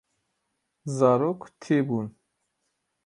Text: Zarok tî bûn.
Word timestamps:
Zarok 0.97 1.41
tî 1.61 1.77
bûn. 1.87 2.07